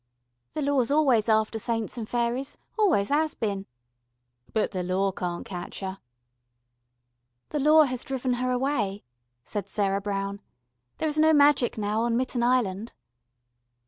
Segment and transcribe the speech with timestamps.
[0.53, 3.67] "The law's always after saints and fairies, always 'as bin."
[4.51, 5.99] "But the law can't catch 'er."
[7.49, 9.03] "The law has driven her away,"
[9.43, 10.41] said Sarah Brown.
[10.97, 12.93] "There is no magic now on Mitten Island."